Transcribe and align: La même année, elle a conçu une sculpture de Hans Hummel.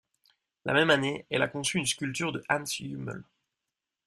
La 0.65 0.73
même 0.73 0.89
année, 0.89 1.27
elle 1.29 1.43
a 1.43 1.47
conçu 1.47 1.77
une 1.77 1.85
sculpture 1.85 2.31
de 2.31 2.41
Hans 2.49 2.63
Hummel. 2.79 3.23